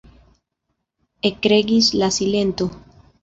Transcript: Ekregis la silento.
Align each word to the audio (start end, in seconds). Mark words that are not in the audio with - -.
Ekregis 1.31 1.91
la 2.03 2.11
silento. 2.17 2.69